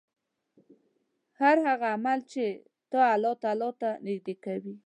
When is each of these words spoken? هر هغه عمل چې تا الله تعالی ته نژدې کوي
هر 1.41 1.55
هغه 1.67 1.87
عمل 1.95 2.19
چې 2.31 2.45
تا 2.91 3.01
الله 3.13 3.33
تعالی 3.43 3.69
ته 3.81 3.89
نژدې 4.05 4.35
کوي 4.45 4.73